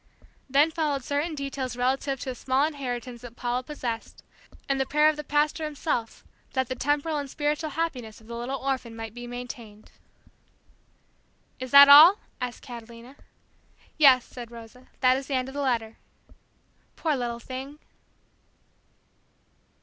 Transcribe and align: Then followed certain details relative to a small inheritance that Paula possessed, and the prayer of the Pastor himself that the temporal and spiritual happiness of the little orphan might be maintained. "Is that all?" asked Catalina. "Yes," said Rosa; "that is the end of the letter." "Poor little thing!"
Then 0.49 0.71
followed 0.71 1.03
certain 1.03 1.35
details 1.35 1.75
relative 1.77 2.19
to 2.21 2.31
a 2.31 2.33
small 2.33 2.65
inheritance 2.65 3.21
that 3.21 3.35
Paula 3.35 3.61
possessed, 3.61 4.23
and 4.67 4.79
the 4.81 4.85
prayer 4.87 5.09
of 5.09 5.15
the 5.15 5.23
Pastor 5.23 5.63
himself 5.63 6.23
that 6.53 6.69
the 6.69 6.73
temporal 6.73 7.19
and 7.19 7.29
spiritual 7.29 7.69
happiness 7.69 8.19
of 8.19 8.25
the 8.25 8.35
little 8.35 8.59
orphan 8.59 8.95
might 8.95 9.13
be 9.13 9.27
maintained. 9.27 9.91
"Is 11.59 11.69
that 11.69 11.87
all?" 11.87 12.17
asked 12.41 12.63
Catalina. 12.63 13.15
"Yes," 13.95 14.25
said 14.25 14.49
Rosa; 14.49 14.87
"that 15.01 15.17
is 15.17 15.27
the 15.27 15.35
end 15.35 15.49
of 15.49 15.53
the 15.53 15.61
letter." 15.61 15.97
"Poor 16.95 17.15
little 17.15 17.39
thing!" 17.39 17.77